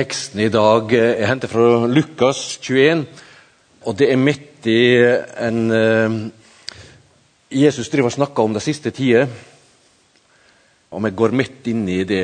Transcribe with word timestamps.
Teksten 0.00 0.40
i 0.40 0.48
dag 0.48 0.92
er 0.96 1.26
hentet 1.28 1.50
fra 1.52 1.84
Lukas 1.90 2.38
21, 2.62 3.02
og 3.84 3.96
det 4.00 4.06
er 4.08 4.16
midt 4.16 4.64
i 4.70 4.96
en 4.96 5.58
uh, 5.68 6.14
Jesus 7.52 7.90
driver 7.92 8.08
og 8.08 8.14
snakker 8.14 8.46
om 8.46 8.54
de 8.56 8.62
siste 8.64 8.94
tider, 8.96 9.26
og 10.88 11.04
vi 11.04 11.12
går 11.20 11.36
midt 11.36 11.68
inn 11.68 11.84
i 11.92 11.98
det. 12.08 12.22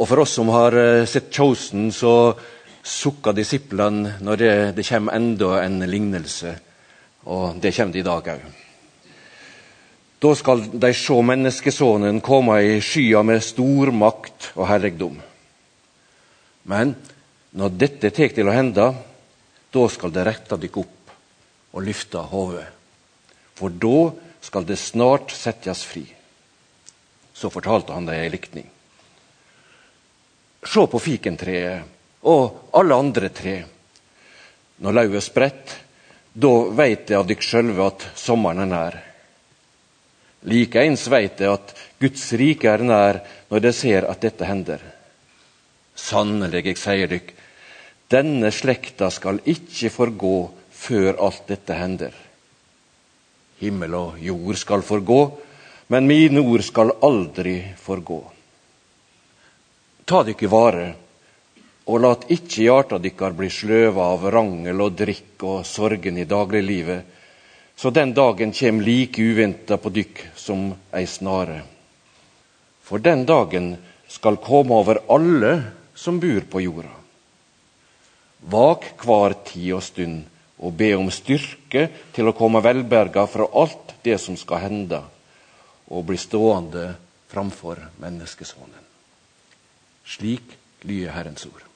Og 0.00 0.08
for 0.08 0.24
oss 0.24 0.38
som 0.38 0.48
har 0.54 0.72
uh, 0.72 1.04
sett 1.04 1.28
Chosen, 1.34 1.90
så 1.92 2.32
sukker 2.80 3.36
disiplene 3.36 4.16
når 4.24 4.40
det, 4.40 4.52
det 4.80 4.88
kommer 4.88 5.20
enda 5.20 5.58
en 5.60 5.80
lignelse. 5.84 6.56
Og 7.28 7.60
det 7.60 7.74
kommer 7.76 7.98
det 7.98 8.00
i 8.00 8.08
dag 8.08 8.36
òg. 8.38 8.52
Da 10.24 10.38
skal 10.40 10.70
de 10.72 10.96
se 10.96 11.24
menneskesonen 11.34 12.24
komme 12.24 12.62
i 12.64 12.78
skya 12.80 13.20
med 13.28 13.44
stor 13.44 13.92
makt 13.92 14.54
og 14.54 14.70
herregdom. 14.72 15.26
Men 16.70 16.94
når 17.58 17.78
dette 17.80 18.12
tar 18.14 18.34
til 18.34 18.48
å 18.48 18.54
hende, 18.54 18.86
da 19.70 19.86
skal 19.90 20.12
det 20.14 20.26
rette 20.26 20.58
dykk 20.60 20.80
opp 20.84 21.14
og 21.74 21.86
løfte 21.86 22.22
hodet. 22.30 22.66
For 23.58 23.74
da 23.74 24.10
skal 24.40 24.66
det 24.66 24.78
snart 24.80 25.34
settes 25.34 25.82
fri. 25.86 26.04
Så 27.34 27.50
fortalte 27.52 27.94
han 27.94 28.06
dem 28.08 28.16
ei 28.16 28.30
likning. 28.32 28.68
Se 30.60 30.84
på 30.92 31.00
fikentreet 31.00 32.26
og 32.28 32.72
alle 32.76 32.98
andre 33.00 33.30
tre. 33.32 33.56
Når 34.80 34.96
lauvet 34.96 35.24
spredt, 35.24 35.76
da 36.32 36.52
veit 36.76 37.06
de 37.08 37.16
av 37.18 37.26
dykk 37.28 37.44
sjølve 37.44 37.86
at 37.90 38.06
sommeren 38.18 38.62
er 38.64 38.70
nær. 38.70 38.98
Likeens 40.48 41.04
veit 41.12 41.36
de 41.40 41.50
at 41.50 41.74
Guds 42.00 42.30
rike 42.40 42.70
er 42.70 42.84
nær 42.84 43.20
når 43.50 43.64
de 43.66 43.72
ser 43.76 44.06
at 44.08 44.22
dette 44.24 44.46
hender. 44.48 44.80
Sannelig, 46.00 46.64
jeg 46.70 46.80
sier 46.80 47.10
dykk, 47.10 47.34
denne 48.10 48.50
slekta 48.54 49.10
skal 49.14 49.42
ikke 49.46 49.92
forgå 49.92 50.34
før 50.80 51.20
alt 51.26 51.44
dette 51.50 51.76
hender. 51.76 52.14
Himmel 53.60 53.94
og 53.98 54.18
jord 54.24 54.58
skal 54.58 54.82
forgå, 54.86 55.20
men 55.92 56.08
mine 56.08 56.40
ord 56.40 56.64
skal 56.64 56.94
aldri 57.04 57.58
forgå. 57.78 58.20
Ta 60.08 60.22
dykk 60.26 60.42
i 60.46 60.50
vare, 60.50 60.88
og 61.90 62.02
lat 62.02 62.26
ikke 62.30 62.64
hjarta 62.64 62.98
dykkar 63.02 63.34
bli 63.36 63.50
sløva 63.52 64.10
av 64.14 64.26
rangel 64.32 64.80
og 64.82 64.96
drikk 64.98 65.44
og 65.46 65.66
sorgen 65.66 66.18
i 66.18 66.28
dagliglivet, 66.28 67.18
så 67.76 67.90
den 67.94 68.12
dagen 68.16 68.52
kjem 68.52 68.80
like 68.84 69.22
uventa 69.22 69.78
på 69.80 69.92
dykk 69.94 70.24
som 70.36 70.66
ei 70.96 71.06
snare. 71.08 71.60
For 72.84 73.02
den 73.02 73.24
dagen 73.26 73.72
skal 74.10 74.40
komme 74.42 74.76
over 74.82 75.00
alle 75.08 75.52
som 76.00 76.20
bor 76.20 76.40
på 76.48 76.62
jorda. 76.64 76.92
Vak 78.48 78.94
hver 79.04 79.34
tid 79.44 79.74
og 79.76 79.82
stund 79.84 80.22
og 80.60 80.76
be 80.76 80.94
om 80.96 81.10
styrke 81.12 81.86
til 82.16 82.28
å 82.28 82.36
komme 82.36 82.62
velberga 82.64 83.26
fra 83.28 83.48
alt 83.60 83.98
det 84.04 84.16
som 84.20 84.36
skal 84.40 84.62
hende, 84.64 85.00
og 85.92 86.06
bli 86.08 86.16
stående 86.20 86.86
framfor 87.28 87.82
menneskesonen. 88.00 88.86
Slik 90.08 90.56
lyder 90.88 91.12
Herrens 91.16 91.44
ord. 91.48 91.66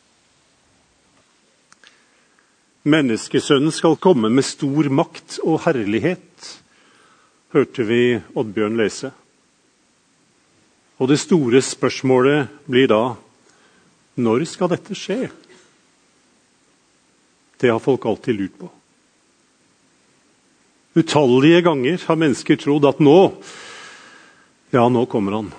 Menneskesønnen 2.84 3.72
skal 3.72 3.96
komme 4.00 4.28
med 4.32 4.44
stor 4.44 4.88
makt 4.92 5.38
og 5.44 5.62
herlighet, 5.64 6.48
hørte 7.52 7.84
vi 7.88 8.00
Oddbjørn 8.34 8.80
lese. 8.80 9.12
Og 11.00 11.08
det 11.08 11.20
store 11.20 11.60
spørsmålet 11.64 12.64
blir 12.68 12.88
da 12.92 13.02
når 14.20 14.46
skal 14.46 14.70
dette 14.70 14.96
skje? 14.98 15.28
Det 17.58 17.70
har 17.70 17.82
folk 17.82 18.06
alltid 18.06 18.38
lurt 18.38 18.56
på. 18.58 18.70
Utallige 20.94 21.62
ganger 21.66 21.98
har 22.06 22.20
mennesker 22.20 22.58
trodd 22.60 22.86
at 22.86 23.02
nå 23.02 23.18
Ja, 24.74 24.88
nå 24.90 25.04
kommer 25.06 25.36
han. 25.38 25.52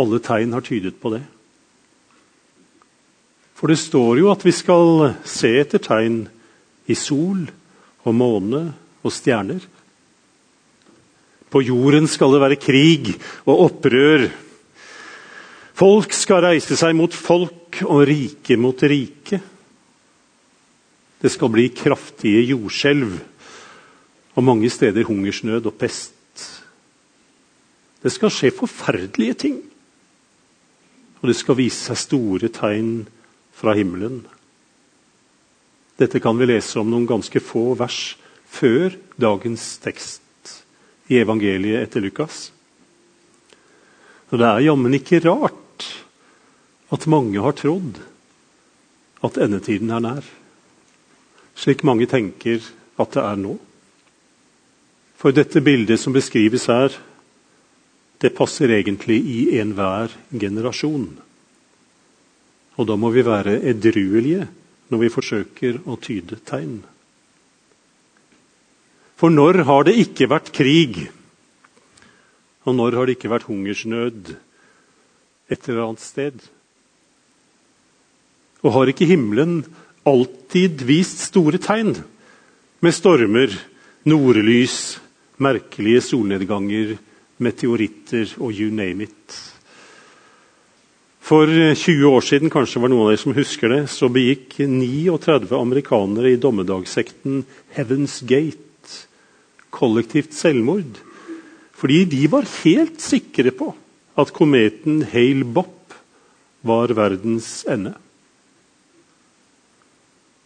Alle 0.00 0.20
tegn 0.20 0.52
har 0.52 0.64
tydet 0.64 0.98
på 1.00 1.12
det. 1.12 1.22
For 3.56 3.68
det 3.68 3.80
står 3.80 4.20
jo 4.20 4.30
at 4.32 4.44
vi 4.44 4.52
skal 4.56 5.10
se 5.28 5.50
etter 5.60 5.80
tegn 5.84 6.22
i 6.88 6.96
sol 6.96 7.42
og 8.04 8.16
måne 8.16 8.62
og 9.00 9.12
stjerner. 9.12 9.60
På 11.50 11.60
jorden 11.64 12.08
skal 12.08 12.36
det 12.36 12.42
være 12.44 12.60
krig 12.60 13.10
og 13.44 13.66
opprør 13.66 14.28
Folk 15.80 16.12
skal 16.12 16.42
reise 16.44 16.76
seg 16.76 16.92
mot 16.92 17.14
folk 17.16 17.78
og 17.86 18.02
rike 18.04 18.56
mot 18.60 18.82
rike. 18.84 19.38
Det 21.20 21.30
skal 21.32 21.48
bli 21.52 21.70
kraftige 21.72 22.42
jordskjelv 22.50 23.14
og 24.36 24.44
mange 24.44 24.68
steder 24.72 25.06
hungersnød 25.08 25.70
og 25.70 25.78
pest. 25.80 26.44
Det 28.00 28.12
skal 28.12 28.32
skje 28.32 28.52
forferdelige 28.52 29.38
ting. 29.46 29.56
Og 31.20 31.32
det 31.32 31.36
skal 31.40 31.56
vise 31.56 31.80
seg 31.80 32.00
store 32.00 32.52
tegn 32.52 33.06
fra 33.56 33.72
himmelen. 33.76 34.20
Dette 36.00 36.20
kan 36.20 36.36
vi 36.36 36.48
lese 36.48 36.80
om 36.80 36.92
noen 36.92 37.08
ganske 37.08 37.40
få 37.40 37.72
vers 37.80 38.18
før 38.48 38.96
dagens 39.20 39.64
tekst 39.80 40.54
i 41.08 41.20
evangeliet 41.24 41.86
etter 41.86 42.04
Lukas. 42.04 42.50
Og 44.30 44.40
det 44.40 44.46
er 44.46 44.68
jammen 44.68 45.00
ikke 45.00 45.24
rart 45.24 45.59
at 46.90 47.06
mange 47.06 47.40
har 47.42 47.54
trodd 47.58 48.00
at 49.24 49.38
endetiden 49.38 49.92
er 49.94 50.02
nær. 50.02 50.26
Slik 51.54 51.84
mange 51.86 52.08
tenker 52.10 52.64
at 53.00 53.14
det 53.14 53.22
er 53.22 53.38
nå. 53.40 53.56
For 55.20 55.36
dette 55.36 55.60
bildet 55.60 56.00
som 56.00 56.16
beskrives 56.16 56.66
her, 56.72 56.94
det 58.20 58.34
passer 58.36 58.72
egentlig 58.72 59.18
i 59.20 59.40
enhver 59.60 60.12
generasjon. 60.32 61.10
Og 62.80 62.88
da 62.88 62.96
må 62.96 63.10
vi 63.12 63.24
være 63.24 63.60
edruelige 63.68 64.46
når 64.90 65.04
vi 65.04 65.12
forsøker 65.12 65.82
å 65.86 65.98
tyde 66.00 66.40
tegn. 66.48 66.80
For 69.20 69.32
når 69.32 69.62
har 69.68 69.84
det 69.84 69.98
ikke 70.00 70.30
vært 70.32 70.48
krig? 70.56 71.02
Og 72.64 72.76
når 72.76 72.96
har 72.96 73.08
det 73.08 73.18
ikke 73.18 73.32
vært 73.32 73.48
hungersnød 73.50 74.32
et 75.52 75.68
eller 75.68 75.84
annet 75.84 76.04
sted? 76.04 76.40
Og 78.64 78.74
har 78.74 78.90
ikke 78.92 79.08
himmelen 79.08 79.62
alltid 80.08 80.84
vist 80.88 81.22
store 81.28 81.60
tegn? 81.62 81.94
Med 82.80 82.96
stormer, 82.96 83.52
nordlys, 84.08 84.98
merkelige 85.40 86.02
solnedganger, 86.04 86.96
meteoritter 87.40 88.36
og 88.40 88.52
you 88.52 88.72
name 88.72 89.08
it. 89.08 89.36
For 91.20 91.46
20 91.46 92.08
år 92.10 92.24
siden 92.26 92.50
kanskje 92.50 92.80
var 92.82 92.90
noen 92.90 93.06
av 93.06 93.12
dere 93.12 93.22
som 93.22 93.36
husker 93.36 93.70
det, 93.70 93.82
så 93.92 94.08
begikk 94.12 94.58
39 94.66 95.52
amerikanere 95.56 96.32
i 96.34 96.40
dommedagssekten 96.40 97.44
Heaven's 97.76 98.18
Gate 98.26 98.66
kollektivt 99.70 100.34
selvmord. 100.34 100.98
Fordi 101.76 102.02
de 102.10 102.26
var 102.32 102.48
helt 102.60 103.00
sikre 103.00 103.52
på 103.56 103.70
at 104.20 104.32
kometen 104.36 105.04
Hale 105.12 105.46
Bopp 105.46 105.94
var 106.66 106.92
verdens 106.92 107.62
ende. 107.70 107.94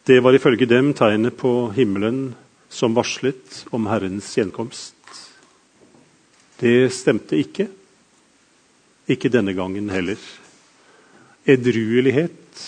Det 0.05 0.19
var 0.21 0.37
ifølge 0.37 0.67
dem 0.69 0.91
tegnet 0.93 1.33
på 1.41 1.71
himmelen 1.73 2.35
som 2.69 2.93
varslet 2.93 3.63
om 3.73 3.87
Herrens 3.89 4.27
gjenkomst. 4.37 4.93
Det 6.61 6.91
stemte 6.93 7.39
ikke. 7.41 7.71
Ikke 9.09 9.31
denne 9.33 9.55
gangen 9.57 9.89
heller. 9.89 10.21
Edruelighet 11.49 12.61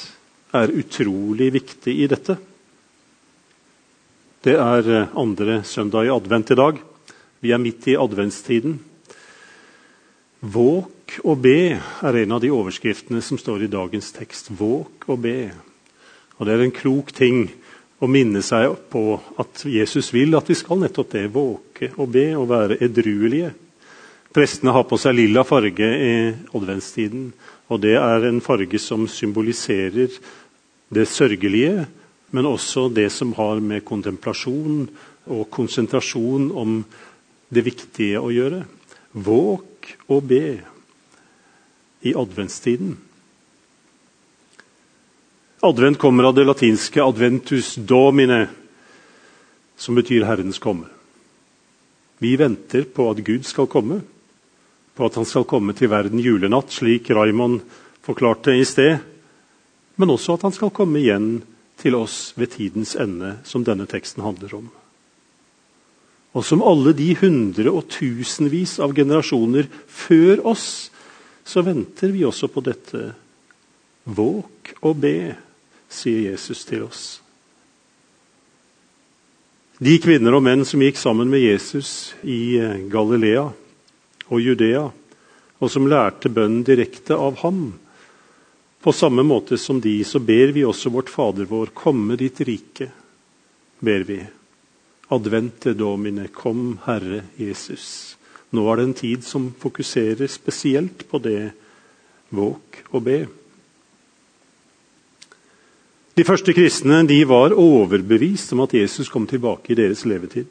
er 0.57 0.73
utrolig 0.81 1.51
viktig 1.59 1.99
i 2.07 2.09
dette. 2.09 2.39
Det 4.41 4.57
er 4.57 5.11
andre 5.13 5.61
søndag 5.69 6.09
i 6.09 6.17
advent 6.17 6.57
i 6.57 6.61
dag. 6.65 6.81
Vi 7.45 7.53
er 7.53 7.61
midt 7.61 7.93
i 7.93 8.01
adventstiden. 8.01 8.81
Våk 10.41 11.21
og 11.21 11.41
be 11.45 11.59
er 11.77 12.23
en 12.25 12.37
av 12.37 12.41
de 12.41 12.49
overskriftene 12.49 13.21
som 13.21 13.37
står 13.37 13.69
i 13.69 13.73
dagens 13.77 14.15
tekst. 14.17 14.55
Våk 14.57 15.11
og 15.13 15.25
be. 15.29 15.41
Og 16.37 16.47
Det 16.47 16.53
er 16.55 16.65
en 16.65 16.75
klok 16.75 17.13
ting 17.17 17.47
å 18.01 18.09
minne 18.11 18.43
seg 18.45 18.75
på 18.93 19.17
at 19.41 19.65
Jesus 19.65 20.13
vil 20.13 20.37
at 20.37 20.49
vi 20.51 20.57
skal 20.59 20.83
nettopp 20.83 21.15
det. 21.15 21.27
Våke 21.33 21.93
og 21.97 22.11
be 22.13 22.27
og 22.37 22.51
være 22.51 22.81
edruelige. 22.85 23.55
Prestene 24.37 24.75
har 24.77 24.85
på 24.85 24.99
seg 25.01 25.17
lilla 25.17 25.47
farge 25.49 25.87
i 25.87 26.17
adventstiden. 26.53 27.31
Og 27.73 27.81
det 27.81 27.95
er 27.97 28.29
en 28.29 28.43
farge 28.45 28.79
som 28.83 29.07
symboliserer 29.09 30.13
det 30.93 31.07
sørgelige, 31.09 31.87
men 32.31 32.47
også 32.47 32.91
det 32.93 33.09
som 33.15 33.33
har 33.39 33.63
med 33.65 33.85
kontemplasjon 33.87 34.85
og 35.33 35.49
konsentrasjon 35.51 36.51
om 36.53 36.79
det 37.49 37.65
viktige 37.65 38.21
å 38.21 38.31
gjøre. 38.35 38.61
Våk 39.17 39.95
og 40.13 40.29
be 40.29 40.45
i 42.07 42.13
adventstiden. 42.13 42.95
Advent 45.67 45.99
kommer 45.99 46.25
av 46.25 46.35
det 46.35 46.45
latinske 46.45 47.03
'adventus 47.03 47.75
domine', 47.75 48.47
som 49.77 49.95
betyr 49.95 50.25
Herrens 50.25 50.59
komme. 50.59 50.87
Vi 52.19 52.37
venter 52.37 52.85
på 52.85 53.11
at 53.11 53.25
Gud 53.25 53.45
skal 53.45 53.67
komme, 53.67 54.01
på 54.95 55.05
at 55.05 55.15
han 55.15 55.25
skal 55.25 55.45
komme 55.45 55.73
til 55.73 55.91
verden 55.91 56.21
julenatt, 56.21 56.71
slik 56.73 57.11
Raymond 57.11 57.61
forklarte 58.03 58.55
i 58.55 58.65
sted, 58.65 58.99
men 59.97 60.11
også 60.11 60.35
at 60.35 60.43
han 60.43 60.53
skal 60.53 60.71
komme 60.71 61.01
igjen 61.01 61.43
til 61.77 61.95
oss 61.95 62.33
ved 62.37 62.55
tidens 62.55 62.95
ende, 62.97 63.37
som 63.45 63.65
denne 63.65 63.87
teksten 63.87 64.23
handler 64.23 64.55
om. 64.55 64.71
Og 66.37 66.45
som 66.45 66.63
alle 66.63 66.93
de 66.93 67.15
hundre 67.17 67.73
og 67.73 67.89
tusenvis 67.89 68.79
av 68.79 68.95
generasjoner 68.95 69.69
før 69.89 70.47
oss, 70.47 70.91
så 71.45 71.63
venter 71.65 72.13
vi 72.13 72.25
også 72.25 72.49
på 72.53 72.63
dette. 72.65 73.13
Våk 74.07 74.77
og 74.83 75.01
be, 75.03 75.35
sier 75.89 76.31
Jesus 76.31 76.65
til 76.69 76.85
oss. 76.87 77.05
De 79.79 79.99
kvinner 80.01 80.33
og 80.33 80.45
menn 80.47 80.65
som 80.65 80.81
gikk 80.81 80.97
sammen 80.97 81.29
med 81.29 81.45
Jesus 81.45 82.15
i 82.25 82.57
Galilea 82.89 83.45
og 84.27 84.41
Judea, 84.41 84.87
og 85.57 85.73
som 85.73 85.89
lærte 85.89 86.33
bønnen 86.33 86.65
direkte 86.65 87.17
av 87.17 87.37
ham, 87.43 87.75
på 88.87 88.93
samme 88.93 89.25
måte 89.27 89.59
som 89.59 89.81
de, 89.83 89.99
så 90.05 90.21
ber 90.23 90.53
vi 90.55 90.63
også 90.65 90.93
vårt 90.95 91.11
Fader 91.11 91.49
vår, 91.51 91.73
komme 91.75 92.17
ditt 92.21 92.39
rike, 92.47 92.87
ber 93.83 94.05
vi. 94.07 94.21
Advente 95.11 95.73
Domine, 95.75 96.29
kom 96.31 96.79
Herre 96.85 97.25
Jesus. 97.35 98.17
Nå 98.55 98.63
er 98.71 98.79
det 98.79 98.85
en 98.87 98.95
tid 99.01 99.27
som 99.27 99.49
fokuserer 99.59 100.31
spesielt 100.31 101.03
på 101.11 101.19
det. 101.23 101.51
Våk 102.31 102.81
og 102.93 103.03
be. 103.07 103.19
De 106.17 106.25
første 106.25 106.55
kristne 106.57 107.03
de 107.05 107.19
var 107.29 107.53
overbevist 107.53 108.55
om 108.57 108.63
at 108.65 108.73
Jesus 108.73 109.11
kom 109.13 109.27
tilbake 109.29 109.75
i 109.75 109.77
deres 109.77 110.07
levetid. 110.09 110.49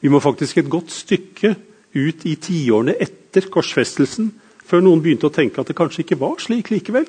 Vi 0.00 0.08
må 0.08 0.20
faktisk 0.20 0.58
et 0.58 0.70
godt 0.72 0.92
stykke 0.92 1.50
ut 1.94 2.24
i 2.24 2.32
tiårene 2.40 2.96
etter 3.04 3.50
korsfestelsen 3.52 4.30
før 4.64 4.80
noen 4.80 5.02
begynte 5.04 5.28
å 5.28 5.34
tenke 5.34 5.60
at 5.60 5.68
det 5.68 5.76
kanskje 5.76 6.06
ikke 6.06 6.18
var 6.22 6.40
slik 6.40 6.72
likevel. 6.72 7.04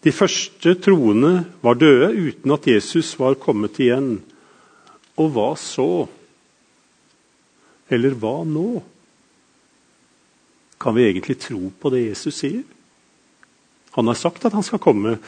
De 0.00 0.12
første 0.16 0.72
troende 0.80 1.42
var 1.60 1.76
døde 1.76 2.08
uten 2.16 2.56
at 2.56 2.68
Jesus 2.70 3.12
var 3.20 3.36
kommet 3.36 3.76
igjen. 3.84 4.14
Og 5.20 5.28
hva 5.34 5.50
så? 5.60 6.06
Eller 7.92 8.16
hva 8.16 8.38
nå? 8.48 8.80
Kan 10.80 10.96
vi 10.96 11.04
egentlig 11.04 11.36
tro 11.44 11.68
på 11.68 11.92
det 11.92 12.06
Jesus 12.06 12.40
sier? 12.40 12.64
Han 13.98 14.08
har 14.08 14.16
sagt 14.16 14.46
at 14.48 14.56
han 14.56 14.64
skal 14.64 14.80
komme, 14.80 15.18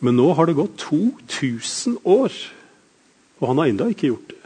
men 0.00 0.16
nå 0.16 0.30
har 0.32 0.48
det 0.48 0.56
gått 0.56 0.78
2000 0.80 1.98
år, 2.08 2.34
og 3.40 3.48
han 3.50 3.60
har 3.60 3.70
ennå 3.70 3.90
ikke 3.92 4.10
gjort 4.10 4.30
det. 4.32 4.38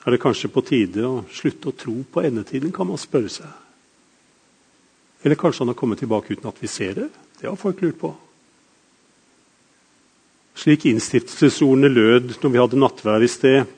Er 0.00 0.14
det 0.14 0.22
kanskje 0.22 0.50
på 0.50 0.62
tide 0.64 1.04
å 1.06 1.24
slutte 1.30 1.70
å 1.70 1.76
tro 1.76 1.94
på 2.02 2.22
endetiden, 2.24 2.72
kan 2.72 2.88
man 2.88 2.98
spørre 3.00 3.30
seg. 3.30 3.50
Eller 5.22 5.36
kanskje 5.36 5.62
han 5.62 5.74
har 5.74 5.78
kommet 5.78 6.00
tilbake 6.00 6.32
uten 6.32 6.48
at 6.48 6.60
vi 6.62 6.70
ser 6.72 6.96
det? 6.96 7.08
Det 7.40 7.48
har 7.48 7.58
folk 7.60 7.82
lurt 7.84 7.98
på. 8.00 8.14
Slik 10.56 10.86
innstiftelsesordene 10.88 11.92
lød 11.92 12.32
når 12.40 12.52
vi 12.52 12.60
hadde 12.60 12.80
nattvær 12.80 13.24
i 13.24 13.28
sted. 13.30 13.76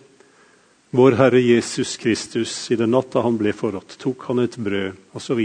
Vår 0.94 1.16
Herre 1.18 1.40
Jesus 1.40 1.96
Kristus, 1.96 2.54
i 2.70 2.78
den 2.78 2.92
natta 2.94 3.22
han 3.24 3.38
ble 3.40 3.54
forrådt, 3.56 3.96
tok 4.02 4.26
han 4.28 4.42
et 4.44 4.58
brød, 4.60 4.98
osv. 5.16 5.40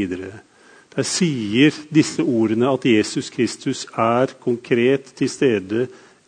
Der 0.97 1.05
sier 1.05 1.75
disse 1.93 2.23
ordene 2.25 2.71
at 2.73 2.85
Jesus 2.89 3.29
Kristus 3.29 3.85
er 3.93 4.31
konkret 4.41 5.11
til 5.19 5.29
stede 5.29 5.83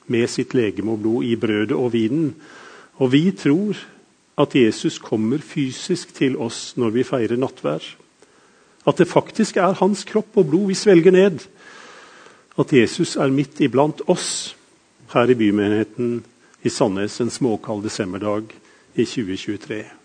med 0.06 0.30
sitt 0.30 0.54
legeme 0.54 0.94
og 0.94 1.02
blod 1.02 1.26
i 1.26 1.34
brødet 1.42 1.74
og 1.74 1.90
vinen. 1.96 2.36
Og 3.02 3.10
vi 3.16 3.32
tror 3.34 3.80
at 4.40 4.56
Jesus 4.56 5.00
kommer 5.02 5.42
fysisk 5.42 6.14
til 6.14 6.38
oss 6.38 6.78
når 6.78 6.94
vi 6.94 7.08
feirer 7.08 7.42
nattvær. 7.42 7.82
At 8.86 9.02
det 9.02 9.10
faktisk 9.10 9.58
er 9.58 9.74
hans 9.82 10.06
kropp 10.06 10.38
og 10.38 10.50
blod 10.52 10.70
vi 10.70 10.78
svelger 10.78 11.18
ned. 11.18 11.42
At 12.60 12.74
Jesus 12.74 13.16
er 13.18 13.34
midt 13.34 13.62
iblant 13.66 14.06
oss 14.06 14.56
her 15.16 15.34
i 15.34 15.38
bymenigheten 15.38 16.20
i 16.62 16.70
Sandnes 16.70 17.18
en 17.22 17.34
småkald 17.34 17.84
desemberdag 17.90 18.54
i 18.94 19.06
2023. 19.06 19.99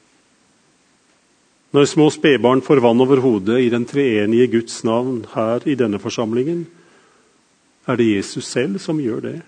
Når 1.75 1.89
små 1.91 2.07
spedbarn 2.15 2.63
får 2.63 2.79
vann 2.85 3.03
over 3.03 3.19
hodet 3.19 3.57
i 3.65 3.71
den 3.73 3.83
treenige 3.89 4.47
Guds 4.53 4.85
navn 4.87 5.25
her 5.33 5.65
i 5.67 5.75
denne 5.75 5.99
forsamlingen, 5.99 6.69
er 7.91 7.99
det 7.99 8.13
Jesus 8.13 8.47
selv 8.47 8.79
som 8.79 9.01
gjør 9.03 9.25
det. 9.25 9.39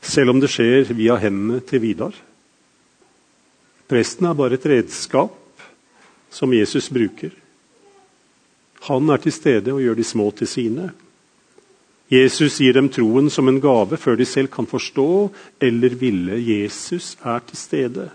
Selv 0.00 0.32
om 0.32 0.40
det 0.40 0.48
skjer 0.54 0.88
via 0.96 1.18
hendene 1.20 1.60
til 1.60 1.84
Vidar. 1.84 2.16
Presten 3.86 4.26
er 4.26 4.38
bare 4.40 4.56
et 4.56 4.66
redskap 4.66 5.36
som 6.32 6.54
Jesus 6.56 6.88
bruker. 6.88 7.34
Han 8.88 9.10
er 9.12 9.20
til 9.20 9.34
stede 9.36 9.74
og 9.74 9.84
gjør 9.84 10.00
de 10.00 10.04
små 10.04 10.30
til 10.32 10.48
sine. 10.48 10.90
Jesus 12.10 12.60
gir 12.62 12.72
dem 12.72 12.88
troen 12.88 13.28
som 13.30 13.48
en 13.50 13.60
gave 13.60 13.98
før 13.98 14.16
de 14.16 14.24
selv 14.24 14.48
kan 14.48 14.66
forstå 14.66 15.10
eller 15.60 16.00
ville. 16.00 16.38
Jesus 16.40 17.18
er 17.20 17.42
til 17.50 17.58
stede. 17.58 18.10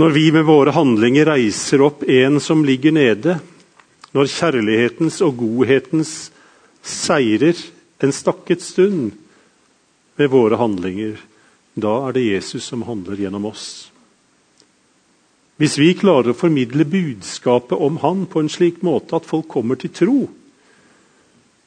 Når 0.00 0.10
vi 0.10 0.30
med 0.32 0.46
våre 0.48 0.72
handlinger 0.72 1.28
reiser 1.28 1.82
opp 1.84 2.04
en 2.08 2.40
som 2.40 2.64
ligger 2.64 2.94
nede, 2.96 3.36
når 4.16 4.30
kjærlighetens 4.32 5.18
og 5.24 5.36
godhetens 5.40 6.14
seirer 6.80 7.58
en 8.02 8.12
stakket 8.12 8.64
stund 8.64 9.12
med 10.16 10.30
våre 10.32 10.56
handlinger, 10.60 11.18
da 11.76 11.92
er 12.06 12.16
det 12.16 12.24
Jesus 12.24 12.64
som 12.68 12.84
handler 12.88 13.20
gjennom 13.20 13.50
oss. 13.52 13.92
Hvis 15.60 15.76
vi 15.78 15.92
klarer 15.94 16.32
å 16.32 16.36
formidle 16.36 16.84
budskapet 16.88 17.76
om 17.78 18.00
Han 18.02 18.24
på 18.26 18.40
en 18.40 18.50
slik 18.50 18.80
måte 18.82 19.16
at 19.16 19.28
folk 19.28 19.46
kommer 19.52 19.76
til 19.78 19.92
tro, 19.94 20.16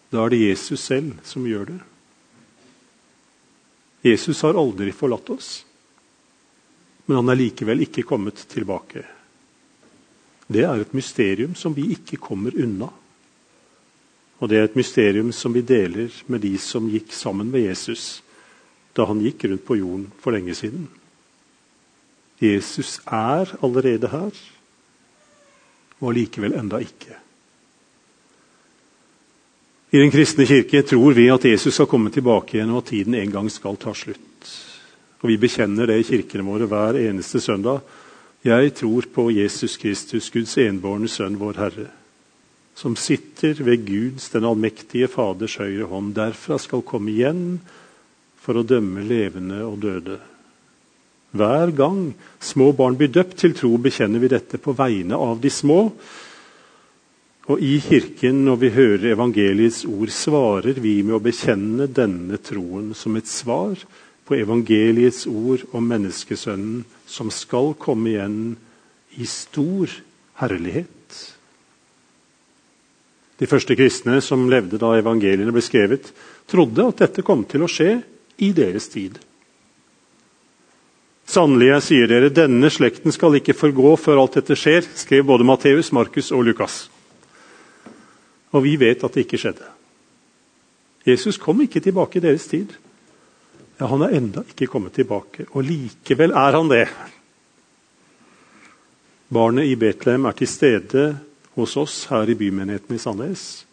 da 0.09 0.25
er 0.25 0.33
det 0.33 0.41
Jesus 0.41 0.81
selv 0.81 1.13
som 1.23 1.45
gjør 1.45 1.69
det. 1.69 1.79
Jesus 4.05 4.41
har 4.45 4.57
aldri 4.57 4.91
forlatt 4.93 5.29
oss, 5.33 5.63
men 7.05 7.19
han 7.21 7.29
er 7.29 7.39
likevel 7.39 7.85
ikke 7.85 8.05
kommet 8.07 8.45
tilbake. 8.49 9.05
Det 10.47 10.63
er 10.65 10.81
et 10.81 10.93
mysterium 10.93 11.55
som 11.57 11.73
vi 11.73 11.87
ikke 11.95 12.19
kommer 12.21 12.55
unna. 12.57 12.89
Og 14.39 14.49
det 14.49 14.59
er 14.59 14.67
et 14.67 14.77
mysterium 14.77 15.31
som 15.33 15.53
vi 15.55 15.63
deler 15.65 16.13
med 16.27 16.43
de 16.43 16.53
som 16.61 16.89
gikk 16.91 17.13
sammen 17.15 17.49
med 17.53 17.65
Jesus 17.65 18.21
da 18.95 19.05
han 19.09 19.19
gikk 19.19 19.43
rundt 19.49 19.65
på 19.67 19.75
jorden 19.75 20.07
for 20.23 20.31
lenge 20.31 20.55
siden. 20.55 20.87
Jesus 22.39 22.99
er 23.05 23.51
allerede 23.63 24.07
her, 24.11 24.31
og 25.99 26.13
likevel 26.15 26.55
enda 26.55 26.79
ikke. 26.83 27.17
I 29.91 29.99
Den 29.99 30.11
kristne 30.11 30.45
kirke 30.47 30.81
tror 30.83 31.13
vi 31.15 31.27
at 31.31 31.45
Jesus 31.45 31.73
skal 31.73 31.87
komme 31.87 32.11
tilbake 32.11 32.57
igjen, 32.57 32.71
og 32.71 32.83
at 32.83 32.89
tiden 32.91 33.15
en 33.15 33.31
gang 33.31 33.51
skal 33.51 33.77
ta 33.79 33.93
slutt. 33.95 34.24
Og 35.25 35.31
Vi 35.31 35.39
bekjenner 35.41 35.89
det 35.89 35.95
i 35.97 36.03
kirkene 36.05 36.43
våre 36.45 36.67
hver 36.69 36.99
eneste 37.01 37.39
søndag. 37.41 37.79
Jeg 38.45 38.75
tror 38.77 39.07
på 39.09 39.23
Jesus 39.33 39.73
Kristus, 39.81 40.27
Guds 40.29 40.53
enbårne 40.61 41.09
sønn, 41.09 41.39
vår 41.41 41.57
Herre, 41.57 41.85
som 42.77 42.93
sitter 42.93 43.57
ved 43.65 43.87
Guds, 43.87 44.27
den 44.29 44.45
allmektige 44.45 45.09
Faders 45.09 45.55
høyre 45.57 45.89
hånd. 45.89 46.13
Derfra 46.13 46.59
skal 46.61 46.85
komme 46.85 47.09
igjen 47.09 47.57
for 48.37 48.61
å 48.61 48.67
dømme 48.69 49.01
levende 49.01 49.63
og 49.65 49.81
døde. 49.87 50.19
Hver 51.33 51.73
gang 51.73 52.13
små 52.37 52.69
barn 52.77 53.01
blir 53.01 53.09
døpt 53.09 53.39
til 53.41 53.57
tro, 53.57 53.73
bekjenner 53.81 54.21
vi 54.21 54.29
dette 54.29 54.61
på 54.61 54.77
vegne 54.77 55.17
av 55.17 55.41
de 55.41 55.49
små. 55.49 55.81
Og 57.49 57.65
i 57.65 57.79
Kirken, 57.81 58.45
når 58.45 58.61
vi 58.61 58.75
hører 58.77 59.11
evangeliets 59.17 59.87
ord, 59.89 60.13
svarer 60.13 60.77
vi 60.77 60.99
med 61.01 61.17
å 61.17 61.25
bekjenne 61.33 61.89
denne 61.89 62.37
troen 62.45 62.93
som 62.93 63.17
et 63.17 63.25
svar 63.25 63.81
på 64.25 64.37
evangeliets 64.39 65.25
ord 65.29 65.65
om 65.75 65.85
menneskesønnen 65.89 66.83
som 67.05 67.29
skal 67.33 67.73
komme 67.79 68.11
igjen 68.13 68.39
i 69.21 69.27
stor 69.29 69.91
herlighet. 70.41 70.91
De 73.37 73.47
første 73.47 73.75
kristne 73.75 74.21
som 74.23 74.47
levde 74.49 74.79
da 74.81 74.95
evangeliene 74.97 75.53
ble 75.53 75.63
skrevet, 75.63 76.09
trodde 76.49 76.87
at 76.87 77.05
dette 77.05 77.23
kom 77.25 77.43
til 77.49 77.65
å 77.65 77.71
skje 77.71 77.99
i 78.41 78.51
deres 78.55 78.87
tid. 78.91 79.19
Sannelig, 81.25 81.71
jeg 81.71 81.85
sier 81.87 82.09
dere, 82.09 82.29
denne 82.29 82.69
slekten 82.69 83.13
skal 83.13 83.37
ikke 83.39 83.57
forgå 83.57 83.95
før 83.97 84.21
alt 84.21 84.37
dette 84.37 84.57
skjer, 84.59 84.85
skrev 84.95 85.25
både 85.25 85.47
Matteus, 85.47 85.89
Markus 85.95 86.29
og 86.35 86.45
Lukas. 86.45 86.85
Og 88.53 88.63
vi 88.63 88.75
vet 88.79 89.03
at 89.03 89.15
det 89.15 89.25
ikke 89.25 89.39
skjedde. 89.41 89.65
Jesus 91.05 91.37
kom 91.41 91.59
ikke 91.65 91.81
tilbake 91.83 92.21
i 92.21 92.23
deres 92.23 92.45
tid. 92.49 92.71
Ja, 93.77 93.87
Han 93.91 94.05
er 94.05 94.15
enda 94.15 94.43
ikke 94.47 94.69
kommet 94.71 94.95
tilbake, 94.95 95.49
og 95.51 95.65
likevel 95.67 96.31
er 96.31 96.55
han 96.55 96.71
det. 96.71 96.87
Barnet 99.35 99.67
i 99.67 99.75
Betlehem 99.75 100.27
er 100.29 100.37
til 100.37 100.47
stede 100.47 101.05
hos 101.57 101.75
oss 101.79 102.05
her 102.11 102.29
i 102.29 102.37
bymenigheten 102.39 102.95
i 102.95 103.01
Sandnes. 103.01 103.65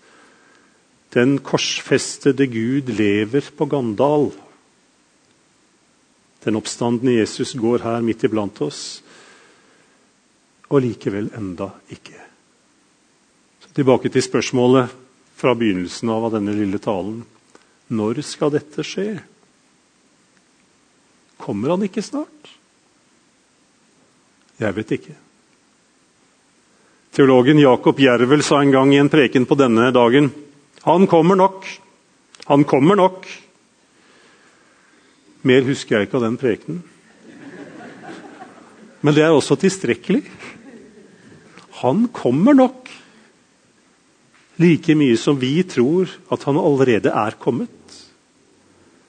Den 1.12 1.36
korsfestede 1.44 2.46
Gud 2.50 2.88
lever 2.96 3.50
på 3.54 3.68
Gandal. 3.70 4.30
Den 6.42 6.58
oppstandende 6.58 7.20
Jesus 7.20 7.54
går 7.54 7.84
her 7.84 8.02
midt 8.02 8.24
iblant 8.26 8.58
oss, 8.64 9.02
og 10.72 10.82
likevel 10.82 11.28
enda 11.36 11.68
ikke. 11.92 12.16
Så 13.62 13.74
tilbake 13.76 14.10
til 14.10 14.24
spørsmålet 14.24 14.94
fra 15.38 15.52
begynnelsen 15.54 16.10
av 16.10 16.32
denne 16.32 16.56
lille 16.56 16.80
talen. 16.82 17.20
Når 17.92 18.22
skal 18.24 18.54
dette 18.56 18.82
skje? 18.86 19.20
Kommer 21.42 21.74
han 21.74 21.82
ikke 21.82 22.04
snart? 22.06 22.52
Jeg 24.62 24.76
vet 24.76 24.94
ikke. 24.94 25.16
Teologen 27.12 27.58
Jakob 27.60 27.98
Jervel 28.00 28.44
sa 28.46 28.62
en 28.62 28.72
gang 28.72 28.94
i 28.94 29.00
en 29.02 29.10
preken 29.12 29.44
på 29.48 29.58
denne 29.58 29.90
dagen 29.92 30.30
han 30.82 31.06
kommer 31.06 31.38
nok. 31.38 31.66
Han 32.50 32.64
kommer 32.66 32.98
nok. 32.98 33.26
Mer 35.46 35.62
husker 35.66 35.96
jeg 35.96 36.08
ikke 36.08 36.18
av 36.18 36.24
den 36.26 36.38
prekenen. 36.40 36.80
Men 39.02 39.14
det 39.14 39.22
er 39.22 39.34
også 39.34 39.58
tilstrekkelig. 39.62 40.24
Han 41.82 42.08
kommer 42.14 42.58
nok. 42.58 42.90
Like 44.62 44.94
mye 44.98 45.18
som 45.18 45.38
vi 45.38 45.54
tror 45.66 46.10
at 46.34 46.44
han 46.46 46.58
allerede 46.58 47.10
er 47.10 47.38
kommet, 47.40 47.70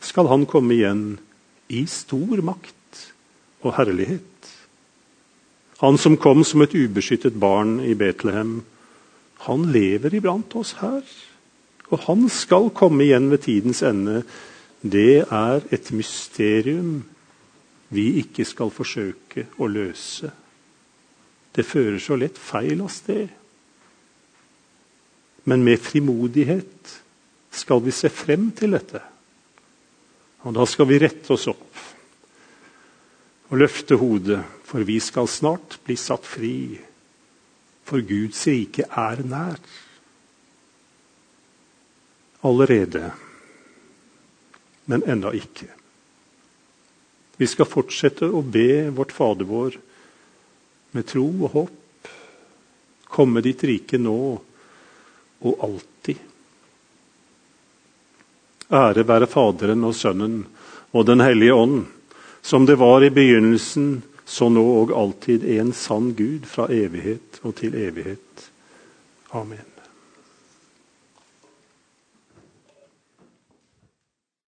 skal 0.01 0.29
han 0.31 0.45
komme 0.49 0.73
igjen 0.77 1.03
i 1.69 1.85
stor 1.89 2.41
makt 2.45 3.01
og 3.63 3.75
herlighet. 3.77 4.49
Han 5.83 5.97
som 5.97 6.17
kom 6.17 6.43
som 6.47 6.63
et 6.63 6.75
ubeskyttet 6.75 7.39
barn 7.39 7.79
i 7.83 7.95
Betlehem, 7.97 8.61
han 9.43 9.65
lever 9.71 10.15
iblant 10.15 10.55
oss 10.55 10.77
her. 10.79 11.03
Og 11.91 12.05
han 12.07 12.29
skal 12.31 12.71
komme 12.75 13.03
igjen 13.03 13.29
ved 13.31 13.43
tidens 13.45 13.83
ende. 13.83 14.23
Det 14.81 15.25
er 15.27 15.65
et 15.71 15.91
mysterium 15.91 17.03
vi 17.93 18.07
ikke 18.23 18.45
skal 18.47 18.71
forsøke 18.73 19.47
å 19.61 19.67
løse. 19.69 20.31
Det 21.53 21.65
fører 21.67 21.99
så 22.01 22.17
lett 22.17 22.39
feil 22.39 22.81
av 22.81 22.89
sted. 22.89 23.27
Men 25.45 25.63
med 25.67 25.81
frimodighet 25.83 26.95
skal 27.53 27.83
vi 27.83 27.93
se 27.93 28.09
frem 28.09 28.49
til 28.57 28.73
dette. 28.73 29.03
Og 30.43 30.55
da 30.55 30.65
skal 30.67 30.89
vi 30.89 30.99
rette 30.99 31.33
oss 31.35 31.47
opp 31.51 31.81
og 33.53 33.59
løfte 33.61 33.99
hodet, 34.01 34.39
for 34.65 34.81
vi 34.87 34.97
skal 35.03 35.27
snart 35.29 35.77
bli 35.85 35.95
satt 35.99 36.25
fri. 36.25 36.73
For 37.85 38.01
Guds 38.01 38.39
rike 38.49 38.87
er 38.87 39.21
nær 39.27 39.59
allerede, 42.43 43.11
men 44.89 45.05
ennå 45.07 45.31
ikke. 45.37 45.69
Vi 47.37 47.47
skal 47.49 47.69
fortsette 47.69 48.27
å 48.27 48.41
be 48.41 48.89
vårt 48.95 49.13
Fader 49.15 49.47
vår 49.47 49.77
med 50.93 51.07
tro 51.09 51.27
og 51.29 51.49
håp. 51.53 52.11
Komme 53.13 53.43
ditt 53.45 53.63
rike 53.69 53.99
nå 54.01 54.17
og 55.43 55.63
alltid. 55.67 56.32
Ære 58.73 59.05
være 59.07 59.29
Faderen 59.29 59.83
og 59.85 59.93
Sønnen 59.95 60.39
og 60.93 61.05
Den 61.05 61.21
hellige 61.21 61.53
ånd, 61.53 61.83
som 62.41 62.65
det 62.65 62.79
var 62.81 63.03
i 63.05 63.11
begynnelsen, 63.13 64.01
så 64.25 64.49
nå 64.49 64.63
og 64.81 64.95
alltid 64.97 65.45
en 65.57 65.73
sann 65.77 66.13
Gud 66.17 66.47
fra 66.49 66.69
evighet 66.71 67.41
og 67.43 67.55
til 67.59 67.75
evighet. 67.77 68.49
Amen. 69.33 69.72